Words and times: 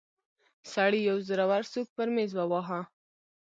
سړي 0.73 0.99
يو 1.09 1.17
زورور 1.27 1.63
سوک 1.71 1.87
پر 1.97 2.07
ميز 2.15 2.31
وواهه. 2.35 2.81